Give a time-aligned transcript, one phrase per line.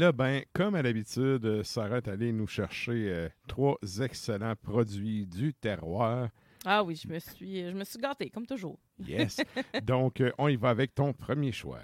[0.00, 5.26] là, ben, comme à l'habitude, euh, Sarah est allée nous chercher euh, trois excellents produits
[5.26, 6.30] du terroir.
[6.64, 8.78] Ah oui, je me suis, je me suis gâtée, comme toujours.
[8.98, 9.42] Yes.
[9.82, 11.80] Donc, euh, on y va avec ton premier choix.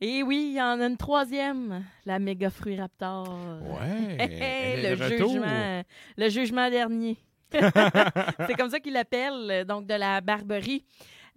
[0.00, 3.28] Et oui, il y en a une troisième, la méga fruit raptor.
[3.62, 4.16] Ouais.
[4.82, 5.30] le retour.
[5.30, 5.84] jugement,
[6.18, 7.16] le jugement dernier.
[7.50, 10.84] c'est comme ça qu'il l'appelle, donc de la Barberie.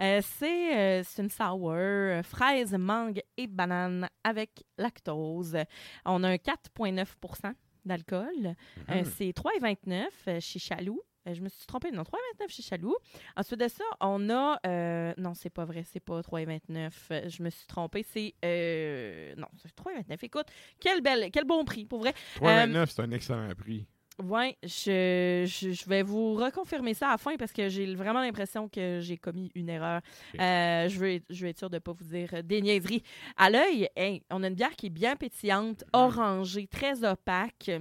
[0.01, 5.57] Euh, c'est euh, c'est une sour, euh, fraise, mangue et banane avec lactose.
[6.05, 7.53] On a un 4,9%
[7.85, 8.55] d'alcool.
[8.89, 11.01] Euh, c'est 3,29 euh, chez Chaloux.
[11.31, 12.95] Je me suis trompée, non, 3,29 chez Chaloux.
[13.37, 14.59] Ensuite de ça, on a.
[15.17, 16.89] non, c'est pas vrai, c'est pas 3,29.
[17.11, 18.33] Euh, Je me suis trompée, c'est.
[18.43, 20.17] euh, non, c'est 3,29.
[20.23, 20.47] Écoute,
[20.79, 22.15] quel, bel, quel bon prix, pour vrai.
[22.37, 23.85] 3,29, c'est un excellent prix.
[24.23, 28.21] Oui, je, je, je vais vous reconfirmer ça à la fin parce que j'ai vraiment
[28.21, 30.01] l'impression que j'ai commis une erreur.
[30.39, 33.03] Euh, je, veux, je veux être sûre de ne pas vous dire des niaiseries.
[33.37, 37.71] À l'œil, hey, on a une bière qui est bien pétillante, orangée, très opaque.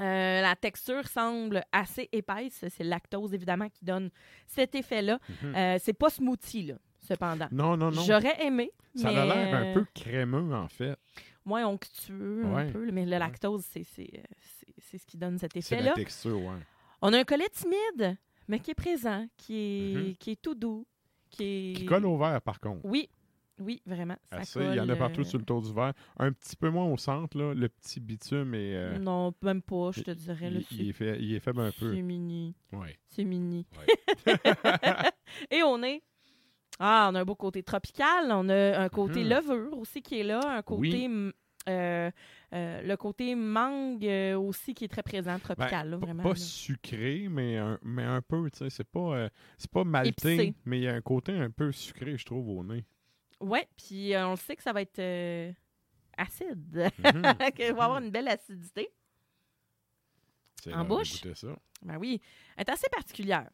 [0.00, 2.64] Euh, la texture semble assez épaisse.
[2.68, 4.10] C'est le lactose, évidemment, qui donne
[4.46, 5.18] cet effet-là.
[5.42, 5.54] Mhm.
[5.56, 7.48] Euh, c'est pas smoothie, là, cependant.
[7.50, 8.02] Non, non, non.
[8.02, 9.16] J'aurais aimé, Ça mais...
[9.18, 10.94] a l'air un peu crémeux, en fait.
[11.44, 12.62] moins onctueux, Ouais.
[12.62, 14.22] un peu, mais le lactose, c'est-
[14.80, 15.90] c'est c'est- c'est ce qui donne cet C'est effet-là.
[15.90, 16.58] la texture, ouais.
[17.02, 18.16] On a un collet timide,
[18.48, 20.14] mais qui est présent, qui est, Mhm.
[20.16, 20.86] qui est tout doux,
[21.30, 21.76] qui est...
[21.76, 22.80] Qui colle au verre, par contre.
[22.84, 23.08] Oui,
[23.60, 24.16] oui, vraiment.
[24.30, 24.60] Ça Assez.
[24.60, 25.92] Il y en a colle, partout euh, sur le tour du verre.
[26.18, 27.54] Un petit peu moins au centre, là.
[27.54, 28.74] Le petit bitume est.
[28.74, 30.50] euh, Non, même pas, je te dirais.
[30.50, 31.94] Là, il, il est fait, il est faible un peu.
[31.94, 32.54] C'est mini.
[32.72, 32.96] Ouais.
[33.08, 33.66] C'est mini.
[33.76, 34.34] Ouais.
[35.50, 36.02] Et on est...
[36.80, 38.30] Ah, on a un beau côté tropical.
[38.30, 40.40] On a un côté levure aussi qui est là.
[40.58, 41.08] Un côté...
[41.08, 41.32] Oui.
[41.68, 42.10] Euh,
[42.54, 46.22] euh, le côté mangue euh, aussi qui est très présent, tropical, Ben, Pas- vraiment.
[46.22, 46.34] Pas là.
[46.36, 48.70] sucré, mais un, mais un peu, tu sais.
[48.70, 50.54] C'est pas, c'est pas Épicé.
[50.64, 52.84] mais il y a un côté un peu sucré, je trouve, au nez.
[53.40, 55.54] Ouais, puis on le sait que ça va être
[56.16, 56.90] acide.
[56.98, 57.22] Mhm.
[57.54, 58.88] qu'il va avoir une belle acidité.
[60.72, 61.22] En bouche?
[61.34, 61.56] ça.
[61.82, 62.20] Ben oui,
[62.56, 63.48] elle est assez particulière.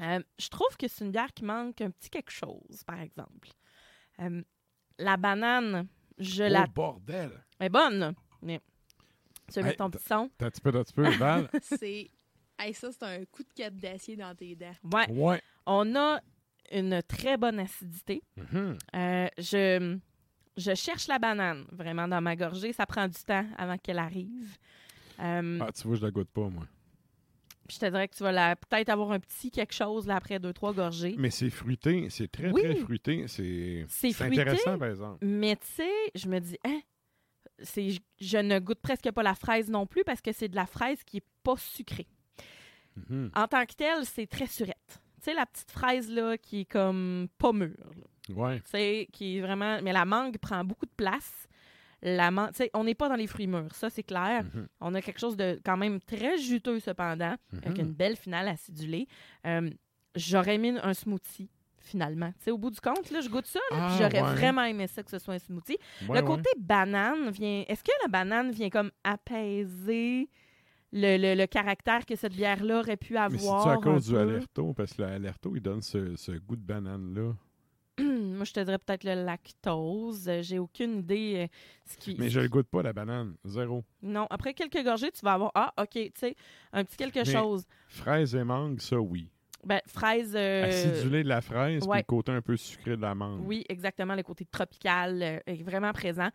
[0.00, 3.48] Je trouve que c'est une bière qui manque un petit quelque chose, par exemple.
[4.98, 5.86] La banane,
[6.18, 6.66] je Oh, la...
[6.66, 7.30] bordel!
[7.58, 8.60] Elle est bonne, mais...
[9.52, 10.28] Tu veux Hey, ton petit son?
[10.38, 11.48] T'as un petit peu, t'as un petit peu, Val?
[11.62, 12.10] C'est.
[12.58, 14.74] Hey, ça, c'est un coup de cap d'acier dans tes dents.
[14.92, 15.08] Ouais.
[15.10, 15.42] ouais.
[15.66, 16.20] On a
[16.72, 18.22] une très bonne acidité.
[18.36, 18.78] Mhm.
[18.96, 19.98] Euh, je,
[20.56, 22.72] je cherche la banane, vraiment, dans ma gorgée.
[22.72, 24.56] Ça prend du temps avant qu'elle arrive.
[25.20, 26.66] Euh, Ah, tu vois, je la goûte pas, moi.
[27.70, 30.52] Je te dirais que tu vas peut-être avoir un petit quelque chose là, après deux,
[30.52, 31.14] trois gorgées.
[31.18, 32.62] Mais c'est fruité, c'est très, Oui.
[32.62, 33.24] très fruité.
[33.28, 33.86] C'est
[34.20, 35.24] intéressant, par exemple.
[35.24, 36.80] Mais tu sais, je me dis, hein,
[37.58, 37.88] c'est,
[38.20, 41.02] je, ne goûte presque pas la fraise non plus parce que c'est de la fraise
[41.04, 42.06] qui est pas sucrée.
[42.96, 43.30] Mhm.
[43.34, 45.02] En tant que telle, c'est très surette.
[45.18, 47.74] Tu sais, la petite fraise là qui est comme pas mûre.
[48.28, 48.34] là.
[48.34, 49.06] Ouais.
[49.12, 49.80] Qui est vraiment.
[49.82, 51.45] Mais la mangue prend beaucoup de place.
[52.08, 52.30] La
[52.74, 54.44] on n'est pas dans les fruits mûrs, ça c'est clair.
[54.44, 54.68] Mhm.
[54.80, 57.86] On a quelque chose de quand même très juteux cependant, avec Mhm.
[57.86, 59.08] une belle finale acidulée.
[59.46, 59.68] Euh,
[60.14, 62.32] J'aurais mis un smoothie finalement.
[62.48, 64.34] Au bout du compte, là, je goûte ça, Ah, j'aurais ouais.
[64.34, 65.76] vraiment aimé ça que ce soit un smoothie.
[66.08, 66.36] Ouais, le ouais.
[66.36, 67.64] côté banane vient.
[67.68, 70.28] Est-ce que la banane vient comme apaiser
[70.92, 73.62] le, le- le caractère que cette bière-là aurait pu avoir?
[73.64, 77.32] c'est à cause du alerto, parce que l'alerto, il donne ce, ce goût de banane-là.
[78.36, 80.28] Moi, je te dirais peut-être le lactose.
[80.28, 81.48] Euh, J'ai aucune idée.
[81.50, 82.16] euh, ce qui...
[82.18, 83.34] Mais je le goûte pas, la banane.
[83.44, 83.84] Zéro.
[84.02, 86.36] Non, après quelques gorgées, tu vas avoir Ah, OK, tu sais,
[86.72, 87.64] un petit quelque Mais- chose.
[87.88, 89.28] Fraise et mangue, ça, oui.
[89.64, 90.34] Ben, fraise.
[90.36, 91.98] euh, Acidulé de la fraise, puis ouais.
[91.98, 93.40] le côté un peu sucré de l'amande.
[93.44, 94.14] Oui, exactement.
[94.14, 96.28] Le côté tropical euh, est vraiment présent.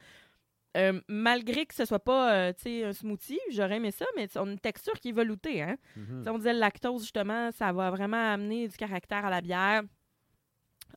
[0.78, 4.28] Euh, malgré que ce soit pas euh, tu sais, un smoothie, j'aurais aimé ça, mais
[4.38, 5.62] on a une texture qui est veloutée.
[5.62, 5.76] Hein?
[5.98, 6.24] Mhm.
[6.28, 9.82] On disait le lactose, justement, ça va vraiment amener du caractère à la bière.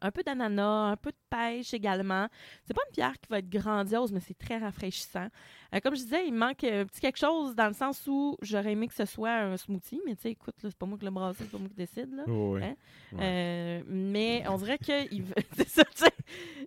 [0.04, 2.28] Un peu d'ananas, un peu de pêche également.
[2.64, 5.28] C'est pas une bière qui va être grandiose, mais c'est très rafraîchissant.
[5.74, 8.72] Euh, comme je disais, il manque un petit quelque chose dans le sens où j'aurais
[8.72, 11.10] aimé que ce soit un smoothie, mais tu sais, écoute, c'est pas moi qui le
[11.10, 12.14] brasse, c'est pas moi qui décide.
[12.14, 12.24] Là.
[12.28, 12.62] Oh, ouais.
[12.64, 12.74] Hein?
[13.12, 13.18] Ouais.
[13.22, 14.78] Euh, mais on dirait
[15.94, 16.06] sais.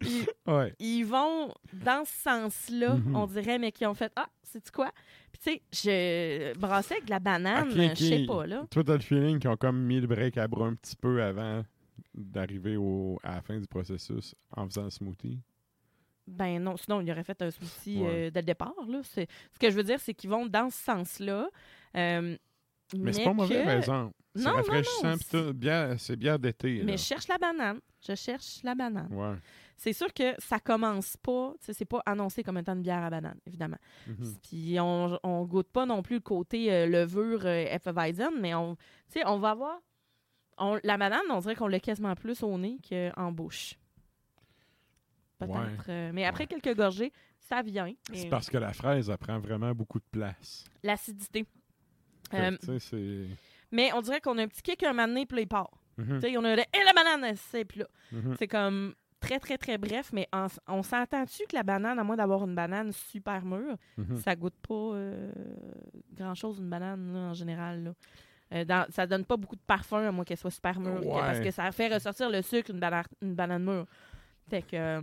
[0.02, 0.74] Ils, Ouais.
[0.80, 3.16] ils vont dans ce sens-là, Mhm.
[3.16, 4.92] on dirait, mais qui ont fait Ah, c'est quoi?
[5.32, 7.96] Puis tu sais, je brassais avec de la banane, Ok, ok.
[7.96, 8.66] je sais pas, là.
[8.72, 11.22] Toi, t'as le feeling qu'ils ont comme mis le break à bras un petit peu
[11.22, 11.64] avant
[12.18, 15.40] d'arriver au, à la fin du processus en faisant le smoothie?
[16.28, 18.28] Ben non, sinon, il aurait fait un smoothie Ouais.
[18.28, 19.02] euh, dès le départ, là.
[19.04, 19.22] Ce
[19.60, 21.48] que je veux dire, c'est qu'ils vont dans ce sens-là.
[21.96, 22.36] euh,
[22.98, 24.14] Mais c'est pas mauvais, par exemple.
[24.36, 25.16] C'est rafraîchissant,
[25.98, 26.82] C'est bière d'été.
[26.84, 27.80] Mais je cherche la banane.
[28.06, 29.12] Je cherche la banane.
[29.12, 29.36] Ouais.
[29.78, 33.04] C'est sûr que ça commence pas, tu sais, c'est pas annoncé comme étant une bière
[33.04, 33.78] à banane, évidemment.
[34.08, 34.36] Mhm.
[34.44, 38.76] Puis on, on goûte pas non plus le côté euh, levure euh, Hefeweizen, mais on,
[39.26, 39.80] on va avoir.
[40.58, 43.76] On- la banane, on dirait qu'on l'a quasiment plus au nez qu'en bouche.
[45.40, 45.54] Peut-être.
[45.88, 45.90] Ouais.
[45.90, 46.60] euh, mais après Ouais.
[46.60, 47.94] quelques gorgées, ça vient.
[48.12, 50.66] C'est Et parce que la fraise, elle prend vraiment beaucoup de place.
[50.84, 51.46] L'acidité.
[52.34, 52.58] Euh,
[53.72, 55.70] mais on dirait qu'on a un petit kick un moment donné, puis là, il part.
[56.22, 57.88] Sais, on a le Et la banane, c'est puis là.
[58.12, 58.36] mhm.
[58.38, 62.16] C'est comme très, très, très bref, mais en- on s'entend-tu que la banane, à moins
[62.18, 64.18] d'avoir une banane super mûre, Mhm.
[64.18, 65.32] ça goûte pas euh,
[66.14, 67.84] grand-chose, une banane, là, en général.
[67.84, 67.94] Là?
[68.54, 71.02] Euh, dans- ça donne pas beaucoup de parfum, à moins qu'elle soit super mûre.
[71.20, 73.86] Parce que ça fait ressortir le sucre, une, bana- une banane mûre.
[74.50, 75.02] Fait que...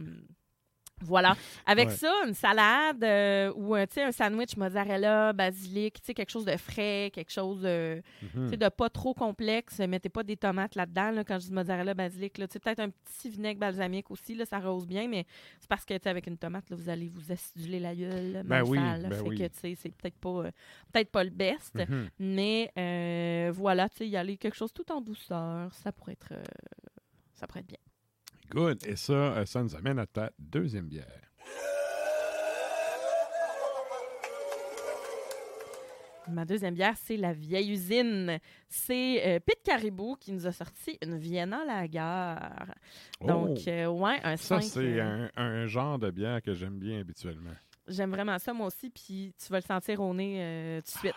[1.01, 1.37] euh, voilà.
[1.67, 1.95] Avec Ouais.
[1.97, 7.11] ça, une salade euh, ou un, sais, un sandwich mozzarella, basilic, quelque chose de frais,
[7.13, 8.03] quelque chose de,
[8.35, 8.51] Mhm.
[8.57, 9.79] de pas trop complexe.
[9.81, 11.11] Mettez pas des tomates là-dedans.
[11.11, 14.87] là, quand je dis mozzarella, basilic, peut-être un petit vinaigre balsamique aussi, là, ça rose
[14.87, 15.27] bien, mais
[15.61, 18.43] c'est parce que tu sais, avec une tomate, là, vous allez vous aciduler la gueule.
[18.45, 19.09] Ben oui, sale, là.
[19.09, 19.39] ben fait oui.
[19.39, 20.51] que tu sais, c'est peut-être pas, euh,
[20.93, 21.75] peut-être pas le best.
[21.75, 22.09] Mhm.
[22.19, 26.43] Mais euh, voilà, y aller quelque chose tout en douceur, ça pourrait être, euh,
[27.35, 27.79] ça pourrait être bien.
[28.55, 28.87] Good.
[28.87, 31.21] Et ça, euh, ça nous amène à ta deuxième bière.
[36.27, 38.39] Ma deuxième bière, c'est la vieille usine.
[38.67, 42.37] C'est euh, Pete Caribou qui nous a sorti une Vienna Lager.
[43.21, 43.69] Donc, Oh!
[43.69, 44.63] euh, ouais, un Ça, 5.
[44.63, 47.51] c'est un, un genre de bière que j'aime bien habituellement.
[47.89, 50.99] J'aime vraiment ça, moi aussi, puis tu vas le sentir au nez euh, tout de
[50.99, 51.15] suite.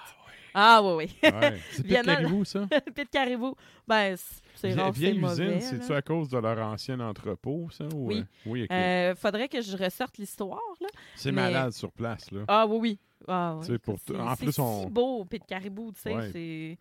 [0.53, 1.29] Ah, oui, oui.
[1.31, 1.59] Ouais.
[1.71, 2.67] C'est Vienna- Caribou, ça?
[2.95, 3.55] Pete Caribou,
[3.87, 4.15] ben,
[4.55, 5.57] c'est rare, c'est Vieille mauvais.
[5.57, 7.85] usine, c'est-tu à cause de leur ancien entrepôt, ça?
[7.93, 8.19] Ou, Oui.
[8.19, 8.71] euh, Oui, ok.
[8.71, 10.87] Euh, faudrait que je ressorte l'histoire, là.
[11.15, 12.41] c'est mais- malade sur place, là.
[12.47, 12.99] Ah, oui, oui.
[13.27, 13.77] Ah, oui.
[13.79, 16.29] Pour c'est- en c'est plus, on- si beau, Pete Caribou, tu sais, Ouais.
[16.31, 16.77] c'est...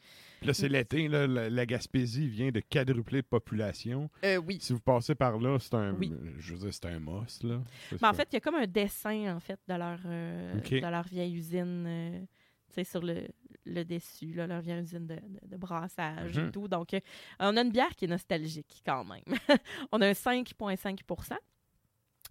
[0.47, 4.09] Là, c'est l'été, là, la, la Gaspésie vient de quadrupler de population.
[4.25, 4.59] Euh, oui.
[4.61, 6.13] Si vous passez par là, c'est un, Oui.
[6.39, 7.61] je veux dire, c'est un must, là.
[7.93, 8.13] Mais en ça.
[8.15, 11.35] fait, il y a comme un dessin, en fait, de leur, euh, de leur vieille
[11.37, 12.21] usine, euh,
[12.69, 13.27] tu sais, sur le,
[13.65, 16.49] le dessus, là, leur vieille usine de, de- de brassage Mhm.
[16.49, 16.69] et tout.
[16.69, 17.01] Donc, euh,
[17.41, 19.23] on a une bière qui est nostalgique, quand même.
[19.93, 21.37] on a un 5,5%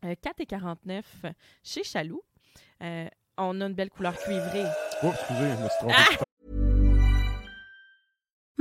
[0.04, 1.04] euh, 4,49
[1.64, 2.22] chez Chaloux.
[2.84, 3.08] Euh,
[3.38, 4.64] on a une belle couleur cuivrée.
[5.04, 5.94] Oh, excusez, je me suis trompé.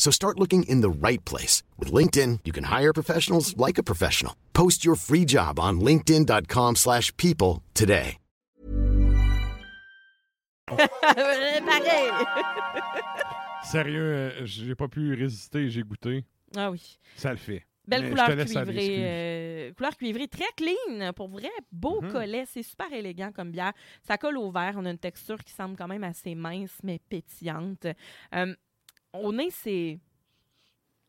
[0.00, 1.62] So start looking in the right place.
[1.78, 4.34] With LinkedIn, you can hire professionals like a professional.
[4.54, 8.16] Post your free job on linkedin.com/people slash people today.
[10.70, 12.10] Pareil!
[13.64, 16.24] Sérieux, euh, j'ai pas pu résister, j'ai goûté.
[16.56, 16.98] ah oui.
[17.16, 17.66] Ça le fait.
[17.86, 18.96] Belle Mais couleur cuivrée.
[19.00, 21.50] euh, couleur cuivrée, très clean, pour vrai.
[21.72, 22.12] Beau Mhm.
[22.12, 23.72] collet, c'est super élégant comme bière.
[24.06, 24.74] Ça colle au verre.
[24.76, 27.86] On a une texture qui semble quand même assez mince, mais pétillante.
[28.34, 28.54] Euh,
[29.12, 29.98] au nez, c'est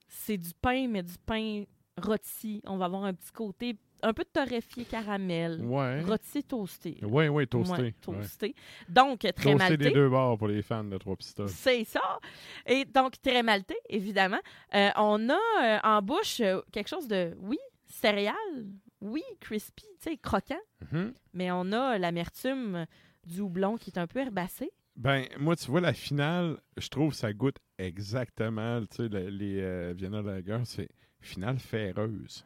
[0.08, 1.64] c'est du pain, mais du pain
[1.98, 2.62] rôti.
[2.66, 5.62] On va avoir un petit côté un peu de torréfié caramel.
[5.64, 6.02] Ouais.
[6.02, 6.98] Rôti toasté.
[7.04, 7.72] Oui, oui, toasté.
[7.74, 7.94] Ouais, ouais.
[8.02, 8.56] toasté.
[8.90, 9.78] Donc, très Toasté malté.
[9.78, 11.50] des deux bords pour les fans de Trois Pistoles.
[11.50, 12.20] C'est ça.
[12.66, 14.40] Et donc, très malté, évidemment.
[14.74, 18.66] Euh, on a euh, en bouche euh, quelque chose de, oui, céréales,
[19.02, 20.60] oui, crispy, tu sais, croquant,
[20.92, 21.14] Mhm.
[21.34, 22.86] mais on a l'amertume
[23.26, 24.72] du houblon qui est un peu herbacé.
[25.02, 29.60] Ben, moi, tu vois, la finale, je trouve ça goûte exactement, tu sais, le- les
[29.60, 30.90] euh, Vienna Lager, c'est
[31.20, 32.46] finale ferreuse.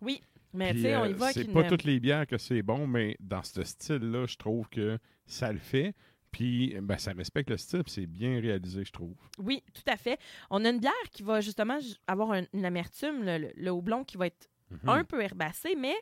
[0.00, 0.22] Oui,
[0.54, 2.62] mais tu sais, on euh, y va c'est pas une- toutes les bières que c'est
[2.62, 5.94] bon, mais dans ce style-là, je trouve que ça le fait.
[6.30, 9.14] Puis, ben, ça respecte le style, puis c'est bien réalisé, je trouve.
[9.38, 10.18] Oui, tout à fait.
[10.48, 13.70] On a une bière qui va justement ju- avoir un- une amertume, le, le- le
[13.72, 14.88] houblon qui va être Mhm.
[14.88, 15.94] un peu herbacé, mais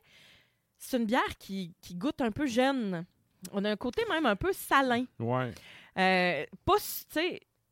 [0.77, 3.05] c'est une bière qui, qui goûte un peu jeune.
[3.53, 5.05] On a un côté même un peu salin.
[5.19, 5.53] Ouais.
[5.99, 6.75] Euh, pas,
[7.13, 7.21] tu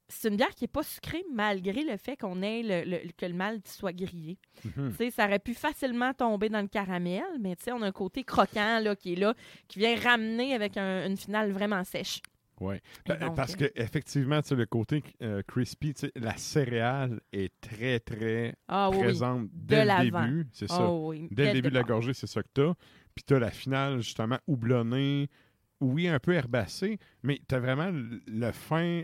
[0.08, 3.26] c'est une bière qui est pas sucrée malgré le fait qu'on ait le, le- que
[3.26, 4.38] le malt soit grillé.
[4.64, 4.94] Mhm.
[4.96, 8.22] Tu ça aurait pu facilement tomber dans le caramel, mais tu on a un côté
[8.22, 9.34] croquant là, qui est là,
[9.66, 12.20] qui vient ramener avec un- une finale vraiment sèche.
[12.62, 16.36] Et Ben, Parce euh, que effectivement, tu sais, le côté euh, crispy, tu sais, la
[16.38, 19.02] céréale est très, très Ah oui, oui.
[19.04, 20.48] présente De dès le début.
[20.52, 20.90] C'est ça.
[20.90, 22.72] Oui, Dès le début de la gorgée, c'est ça que t'as.
[23.14, 25.28] Puis t'as la finale, justement, houblonnée.
[25.80, 29.02] Oui, un peu herbacée, mais t'as vraiment le, fin,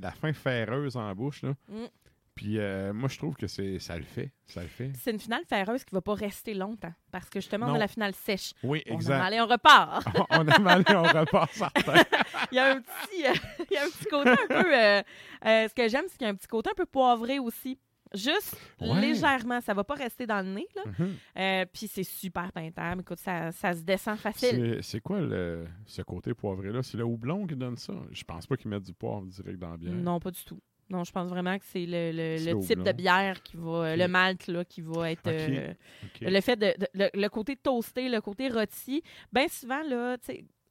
[0.00, 1.54] la fin ferreuse en bouche, là.
[1.68, 1.86] Mm.
[2.34, 4.32] Puis euh, moi, je trouve que c'est ça le fait.
[4.46, 4.90] Ça le fait.
[4.98, 7.88] C'est une finale ferreuse qui va pas rester longtemps parce que justement, on a la
[7.88, 8.52] finale sèche.
[8.62, 9.20] Oui, On en exact.
[9.20, 10.02] allait, on repart.
[10.30, 12.02] on aime aller, on repart certain.
[12.50, 13.34] il, y a un petit, euh,
[13.70, 14.74] il y a un petit côté un peu.
[14.74, 15.02] euh,
[15.44, 17.78] euh, ce que j'aime, c'est qu'il y a un petit côté un peu poivré aussi.
[18.14, 19.00] Juste Ouais.
[19.00, 20.66] légèrement, ça va pas rester dans le nez.
[20.76, 20.82] Là.
[20.98, 21.14] Mhm.
[21.38, 23.02] Euh, Puis c'est super peintable.
[23.02, 24.78] Écoute, ça, ça se descend facile.
[24.82, 26.82] C'est quoi le, ce côté poivré-là?
[26.82, 27.94] C'est le houblon qui donne ça?
[28.10, 29.92] Je pense pas qu'ils mettent du poivre direct dans la bière.
[29.94, 30.60] Non, pas du tout.
[30.90, 34.62] Non, je pense vraiment que c'est le, type de bière qui va, le malt là,
[34.64, 35.26] qui va être.
[35.26, 35.72] Euh.
[36.20, 39.02] Le fait de, de- le, le côté toasté, le côté rôti,
[39.32, 40.16] bien souvent, là,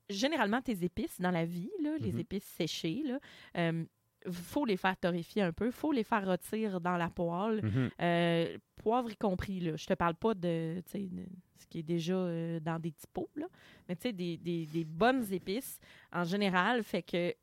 [0.10, 2.20] généralement, tes épices dans la vie, là, les Mhm.
[2.20, 3.20] épices séchées, là,
[3.58, 3.84] euh,
[4.30, 7.90] faut les faire torréfier un peu, faut les faire rôtir dans la poêle, Mhm.
[8.02, 9.60] euh, poivre y compris.
[9.60, 9.76] Là.
[9.76, 13.46] Je te parle pas de, ce qui est déjà euh, dans des petits pots, là,
[13.88, 15.80] mais tu sais, des, des- des bonnes épices
[16.12, 17.34] en général, fait que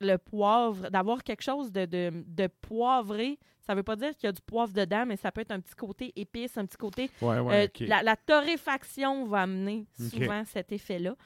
[0.00, 4.28] le poivre, d'avoir quelque chose de, de, de poivré, ça veut pas dire qu'il y
[4.28, 7.10] a du poivre dedans, mais ça peut être un petit côté épice, un petit côté
[7.22, 11.16] Ouais, ouais, euh, la, la torréfaction va amener souvent cet effet-là.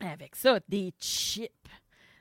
[0.00, 1.50] Avec ça, des chips,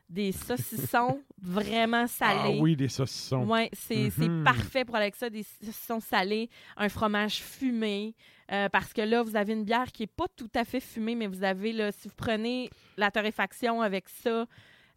[0.10, 2.60] des saucissons vraiment Ah salés.
[2.60, 3.48] oui, des saucissons.
[3.74, 4.44] C'est Mhm.
[4.44, 8.16] parfait pour avec ça, des saucissons salés, un fromage fumé,
[8.52, 11.16] euh, parce que là, vous avez une bière qui est pas tout à fait fumée,
[11.16, 14.46] mais vous avez, là, si vous prenez la torréfaction avec ça,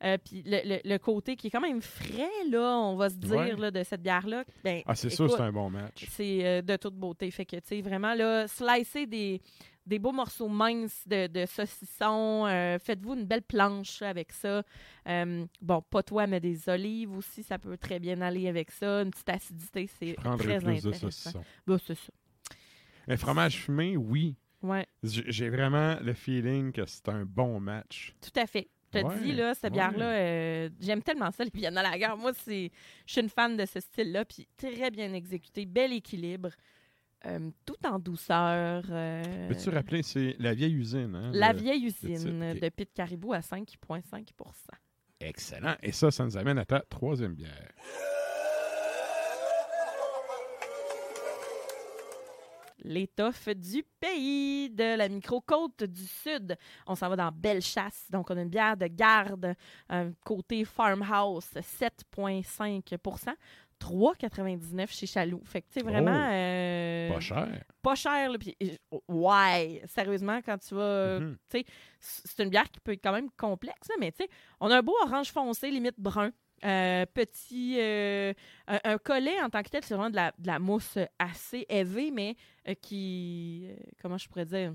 [0.02, 3.16] euh, puis le, le- le côté qui est quand même frais, là, on va se
[3.16, 3.54] dire, Ouais.
[3.56, 6.06] là, de cette bière-là, ben, Ah, c'est sûr, c'est un bon match.
[6.10, 7.30] c'est euh, de toute beauté.
[7.30, 9.42] Fait que, tu sais, vraiment, là, slicer des,
[9.86, 12.46] des beaux morceaux minces de, de saucisson.
[12.46, 14.62] euh, Faites-vous une belle planche avec ça.
[15.08, 19.02] Euh, bon, pas toi, mais des olives aussi, ça peut très bien aller avec ça.
[19.02, 20.92] Une petite acidité, c'est très plus de intéressant.
[20.92, 21.44] saucissons.
[21.66, 22.12] Bah, c'est ça.
[23.08, 24.36] Un fromage fumé, oui.
[24.62, 28.14] Ouais, J'ai vraiment le feeling que c'est un bon match.
[28.20, 28.68] tout à fait.
[28.92, 29.70] Je te Ouais, dis, là, cette ouais.
[29.70, 32.12] bière-là, euh, j'aime tellement ça, les Vienna Lager.
[32.18, 32.70] Moi, c'est,
[33.06, 36.50] je suis une fan de ce style-là, puis très bien exécuté, bel équilibre,
[37.26, 38.82] euh, tout en douceur.
[38.90, 41.30] euh, Peux-tu rappeler, c'est la vieille usine, hein?
[41.34, 44.24] La le- vieille usine de Pit Caribou à 5,5%
[45.20, 45.76] Excellent.
[45.82, 47.68] Et ça, ça nous amène à ta troisième bière.
[52.82, 56.56] L'étoffe du pays de la micro-côte du Sud.
[56.86, 58.06] On s'en va dans Bellechasse.
[58.10, 59.54] Donc, on a une bière de garde,
[60.24, 62.96] côté farmhouse, 7,5
[63.80, 65.40] 3,99 chez Chaloux.
[65.44, 66.10] Fait que, tu sais, vraiment.
[66.12, 66.32] Oh!
[66.32, 67.64] euh, Pas cher.
[67.82, 68.38] Pas cher, là.
[68.38, 68.56] Puis,
[69.08, 71.20] ouais, sérieusement, quand tu vas.
[71.20, 71.36] Mhm.
[71.50, 71.64] tu sais,
[71.98, 74.78] c'est une bière qui peut être quand même complexe, là, mais tu sais, on a
[74.78, 76.30] un beau orange foncé, limite brun.
[76.62, 77.76] Euh, petit.
[77.78, 78.34] euh,
[78.66, 81.64] un, un collet en tant que tel, c'est vraiment de la, de la mousse assez
[81.70, 82.36] élevée, mais
[82.82, 83.66] qui.
[84.02, 84.74] comment je pourrais dire?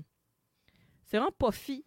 [1.04, 1.84] C'est vraiment puffy.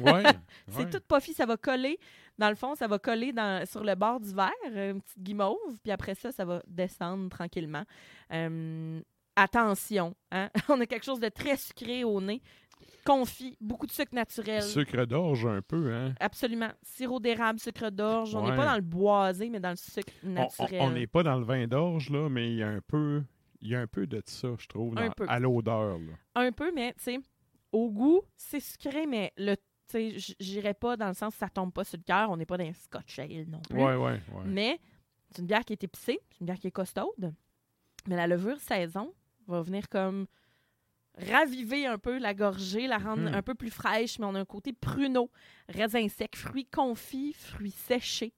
[0.00, 0.22] Ouais.
[0.68, 0.90] C'est ouais.
[0.90, 1.98] tout puffy, ça va coller.
[2.38, 5.20] Dans le fond, ça va coller dans, sur le bord du verre, euh, une petite
[5.22, 7.82] guimauve, puis après ça, ça va descendre tranquillement.
[8.32, 9.00] Euh,
[9.36, 10.48] attention, hein?
[10.68, 12.40] on a quelque chose de très sucré au nez,
[13.04, 14.62] confit, beaucoup de sucre naturel.
[14.62, 16.14] Sucre d'orge un peu, hein?
[16.20, 16.70] Absolument.
[16.82, 18.34] Sirop d'érable, sucre d'orge.
[18.34, 20.80] On n'est pas dans le boisé, mais dans le sucre naturel.
[20.82, 23.22] On n'est pas dans le vin d'orge, là, mais il y a un peu.
[23.60, 25.26] Il y a un peu de ça, je trouve, Un dans- peu.
[25.28, 25.98] à l'odeur.
[25.98, 26.12] là.
[26.36, 27.18] Un peu, mais tu sais,
[27.72, 31.38] au goût, c'est sucré, mais le tu sais, j- j'irais pas dans le sens que
[31.38, 32.30] ça tombe pas sur le cœur.
[32.30, 33.78] On n'est pas dans un scotch ale non plus.
[33.78, 34.44] Ouais, ouais, ouais.
[34.44, 34.78] Mais
[35.30, 37.32] c'est une bière qui est épicée, c'est une bière qui est costaude.
[38.06, 39.14] Mais la levure saison
[39.46, 40.26] va venir comme
[41.16, 43.34] raviver un peu la gorgée, la rendre Mhm.
[43.34, 45.30] un peu plus fraîche, mais on a un côté pruneau,
[45.68, 48.32] raisin sec, fruits confits, fruits séchés.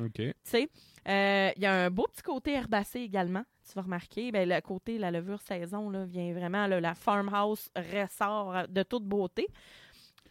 [0.00, 0.12] OK.
[0.14, 0.68] Tu sais,
[1.08, 3.42] Euh, il y a un beau petit côté herbacé également.
[3.72, 7.70] Tu vas remarquer, ben, le côté, la levure saison, là, vient vraiment, là, la farmhouse
[7.74, 9.46] ressort de toute beauté.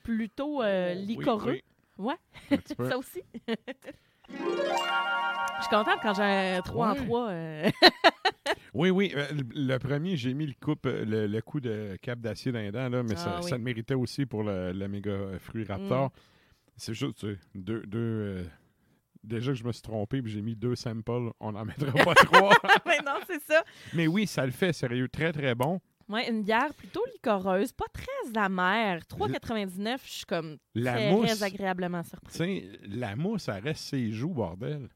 [0.03, 1.59] Plutôt euh, Oui, licoreux.
[1.97, 2.13] oui.
[2.49, 2.57] Ouais.
[2.87, 3.23] Ça aussi.
[4.29, 4.35] Je
[5.67, 7.71] suis contente quand j'ai un 3 en Ouais.
[7.73, 7.91] 3.
[8.75, 9.11] Oui, oui.
[9.15, 12.59] euh, le, premier, j'ai mis le, coupe, euh, le, le coup de cap d'acier dans
[12.59, 13.45] les dents, là, mais ça, Ah oui.
[13.45, 13.49] Mm.
[13.49, 16.11] ça le méritait aussi pour le, le méga euh, fruit Raptor.
[16.77, 17.81] C'est juste, tu sais, deux.
[17.87, 18.43] deux euh,
[19.23, 21.31] déjà que je me suis trompé, puis j'ai mis deux samples.
[21.39, 22.53] On n'en mettra pas trois.
[22.85, 23.63] Mais non, c'est ça.
[23.93, 25.07] Mais oui, ça le fait, sérieux.
[25.09, 25.79] Très, très bon.
[26.09, 28.99] Ouais, une bière plutôt licoreuse, pas très amère.
[29.03, 31.41] 3,99, je suis comme La très mousse.
[31.41, 32.35] agréablement Tu surprise.
[32.35, 34.89] sais, la mousse, ça reste ses joues, bordel.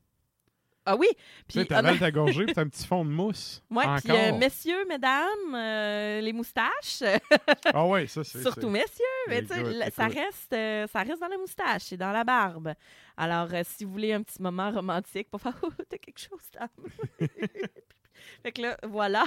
[0.88, 1.08] Ah oui,
[1.48, 3.64] Tu puis t'avales honnêt- ta gorgée, puis t'as un petit fond de mousse.
[3.72, 4.00] Encore.
[4.04, 7.02] puis euh, messieurs, mesdames, euh, les moustaches,
[7.74, 8.42] Ah ouais, ça, c'est...
[8.42, 12.12] surtout messieurs, mais tu sais, ça reste, euh, ça reste dans la moustache et dans
[12.12, 12.74] la barbe.
[13.18, 16.48] Alors, euh, si vous voulez un petit moment romantique pour faire, oh, t'as quelque chose
[16.54, 16.70] là.
[18.44, 19.24] fait que là, voilà,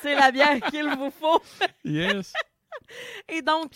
[0.00, 1.42] c'est la bière qu'il vous faut.
[1.84, 2.32] Yes.
[3.28, 3.72] Et donc,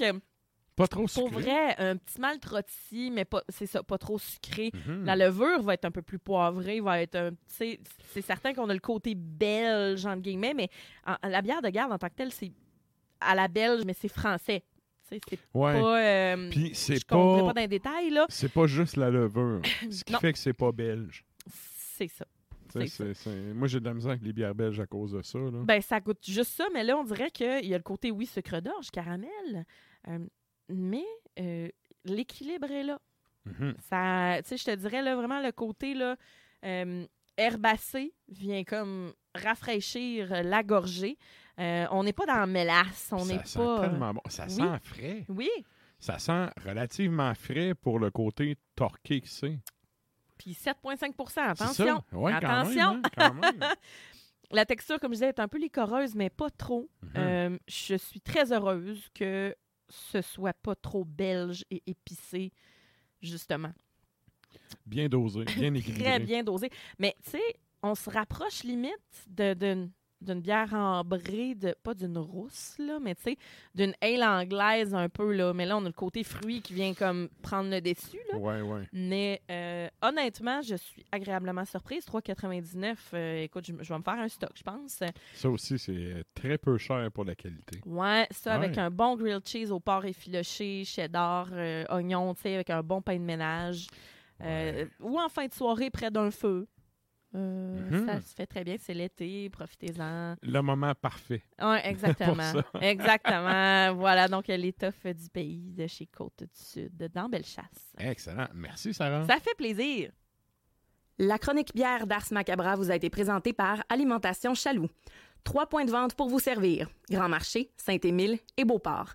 [0.76, 1.30] Pas trop pour sucré.
[1.42, 4.70] vrai, un petit mal trottis, mais pas, c'est ça, pas trop sucré.
[4.86, 5.04] Mhm.
[5.06, 7.30] La levure va être un peu plus poivrée, va être un.
[7.46, 7.80] C'est
[8.22, 10.68] certain qu'on a le côté belge, entre guillemets, mais
[11.06, 12.52] en- la bière de garde en tant que telle, c'est
[13.20, 14.62] à la belge, mais c'est français.
[15.08, 15.20] C'est
[15.54, 15.80] Ouais.
[15.80, 16.02] pas.
[16.02, 17.52] euh, Puis je c'est pas pas...
[17.54, 18.26] dans les détails, là.
[18.28, 19.62] C'est pas juste la levure.
[19.90, 20.18] Ce qui Non.
[20.18, 21.24] fait que c'est pas belge.
[21.48, 22.26] C'est ça.
[23.54, 25.38] Moi, j'ai de la misère avec les bières belges à cause de ça.
[25.38, 25.62] Là.
[25.64, 28.26] Ben, ça goûte juste ça, mais là, on dirait qu'il y a le côté, oui,
[28.26, 29.64] sucre d'orge, caramel,
[30.08, 30.18] euh,
[30.68, 31.04] mais
[31.38, 31.68] euh,
[32.04, 32.98] l'équilibre est là.
[33.44, 33.74] Mhm.
[33.88, 36.16] Ça, tu sais, je te dirais là, vraiment le côté là,
[36.64, 37.06] euh,
[37.36, 41.18] herbacé vient comme rafraîchir la gorgée.
[41.58, 43.80] Euh, on n'est pas dans la mélasse, on ça n'est sent pas.
[43.88, 44.20] tellement bon.
[44.28, 44.50] Ça oui.
[44.54, 45.24] sent frais.
[45.28, 45.50] Oui,
[45.98, 49.58] Ça sent relativement frais pour le côté torqué que c'est.
[50.38, 52.82] puis 7,5 C'est Attention, quand même, attention.
[52.96, 53.60] hein, quand même.
[54.52, 56.88] La texture, comme je disais, est un peu licoreuse, mais pas trop.
[57.02, 57.10] Mhm.
[57.16, 59.54] Euh, je suis très heureuse que
[59.88, 62.52] ce soit pas trop belge et épicé,
[63.20, 63.72] justement.
[64.84, 66.04] Bien dosé, bien équilibré.
[66.04, 66.70] Très bien dosé.
[66.98, 72.18] Mais tu sais, on se rapproche limite de- d'une d'une bière ambrée, de, pas d'une
[72.18, 73.38] rousse, là, mais tu sais,
[73.74, 75.52] d'une ale anglaise un peu, là.
[75.52, 78.38] Mais là, on a le côté fruit qui vient comme prendre le dessus, là.
[78.38, 78.88] Ouais, ouais.
[78.92, 82.04] Mais euh, honnêtement, je suis agréablement surprise.
[82.06, 85.02] 3,99, euh, écoute, je, je vais me faire un stock, je pense.
[85.34, 87.80] Ça aussi, c'est très peu cher pour la qualité.
[87.84, 92.54] Ouais, ça avec un bon grilled cheese au porc effiloché, cheddar, euh, oignon, tu sais,
[92.54, 93.86] avec un bon pain de ménage.
[94.42, 96.66] Euh, Ou en fin de soirée, près d'un feu.
[97.36, 98.06] Euh, Mhm.
[98.06, 100.36] Ça se fait très bien, c'est l'été, profitez-en.
[100.42, 101.42] Le moment parfait.
[101.60, 102.52] Ouais, exactement.
[102.80, 103.94] exactement.
[103.94, 107.92] Voilà, donc l'étoffe du pays de chez Côte du Sud, dans Bellechasse.
[107.98, 108.46] Excellent.
[108.54, 109.26] Merci, Sarah.
[109.26, 110.10] Ça fait plaisir.
[111.18, 114.88] La chronique bière d'Ars Macabra vous a été présentée par Alimentation Chaloux.
[115.44, 116.88] Trois points de vente pour vous servir.
[117.10, 119.14] Grand Marché, Saint-Émile et Beauport.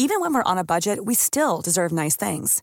[0.00, 2.62] Even when we're on a budget, we still deserve nice things.